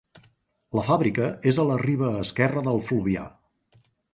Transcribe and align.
La 0.77 0.85
fàbrica 0.87 1.27
és 1.53 1.59
a 1.63 1.67
la 1.73 1.77
riba 1.83 2.09
esquerra 2.25 2.65
del 2.69 2.81
Fluvià. 2.89 3.29